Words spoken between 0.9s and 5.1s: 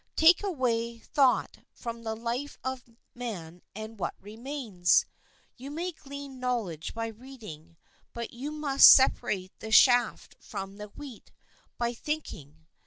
thought from the life of a man and what remains?